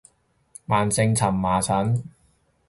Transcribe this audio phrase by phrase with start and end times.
[0.65, 2.03] 慢性蕁麻疹